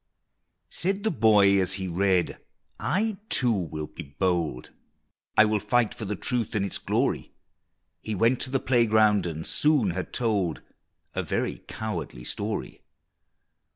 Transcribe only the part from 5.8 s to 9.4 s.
for the truth and its glory!" He went to the playground,